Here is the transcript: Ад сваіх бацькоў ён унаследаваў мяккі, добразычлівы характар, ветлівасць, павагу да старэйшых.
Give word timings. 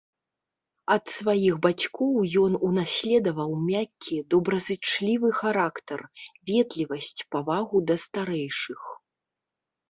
Ад 0.93 1.03
сваіх 1.17 1.55
бацькоў 1.65 2.15
ён 2.43 2.53
унаследаваў 2.67 3.51
мяккі, 3.67 4.17
добразычлівы 4.35 5.29
характар, 5.41 5.99
ветлівасць, 6.53 7.15
павагу 7.37 7.77
да 7.93 8.01
старэйшых. 8.07 8.81